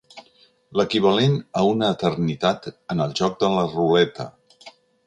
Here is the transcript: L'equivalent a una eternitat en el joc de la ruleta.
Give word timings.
L'equivalent 0.79 1.35
a 1.61 1.67
una 1.73 1.91
eternitat 1.97 2.67
en 2.73 3.07
el 3.07 3.17
joc 3.21 3.39
de 3.47 3.53
la 3.59 3.71
ruleta. 3.79 4.33